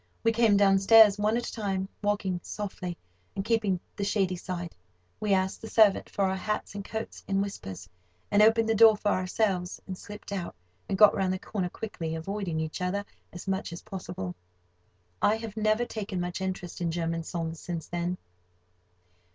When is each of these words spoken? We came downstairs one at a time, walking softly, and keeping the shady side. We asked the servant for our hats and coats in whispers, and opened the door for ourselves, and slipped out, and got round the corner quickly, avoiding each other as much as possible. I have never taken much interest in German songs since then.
We 0.23 0.31
came 0.31 0.57
downstairs 0.57 1.19
one 1.19 1.37
at 1.37 1.45
a 1.45 1.53
time, 1.53 1.87
walking 2.01 2.39
softly, 2.41 2.97
and 3.35 3.45
keeping 3.45 3.79
the 3.95 4.03
shady 4.03 4.35
side. 4.35 4.75
We 5.19 5.31
asked 5.31 5.61
the 5.61 5.69
servant 5.69 6.09
for 6.09 6.25
our 6.25 6.35
hats 6.35 6.73
and 6.73 6.83
coats 6.83 7.23
in 7.27 7.39
whispers, 7.39 7.87
and 8.31 8.41
opened 8.41 8.67
the 8.67 8.73
door 8.73 8.97
for 8.97 9.09
ourselves, 9.09 9.79
and 9.85 9.95
slipped 9.95 10.31
out, 10.31 10.55
and 10.89 10.97
got 10.97 11.13
round 11.13 11.33
the 11.33 11.37
corner 11.37 11.69
quickly, 11.69 12.15
avoiding 12.15 12.59
each 12.59 12.81
other 12.81 13.05
as 13.31 13.47
much 13.47 13.71
as 13.71 13.83
possible. 13.83 14.33
I 15.21 15.35
have 15.35 15.55
never 15.55 15.85
taken 15.85 16.19
much 16.19 16.41
interest 16.41 16.81
in 16.81 16.89
German 16.89 17.21
songs 17.21 17.59
since 17.59 17.85
then. 17.87 18.17